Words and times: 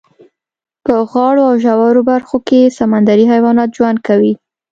په 0.85 0.95
غاړو 1.11 1.41
او 1.49 1.55
ژورو 1.63 2.01
برخو 2.11 2.37
کې 2.47 2.57
یې 2.63 2.75
سمندري 2.79 3.25
حیوانات 3.33 3.69
ژوند 3.77 3.97
کوي. 4.07 4.33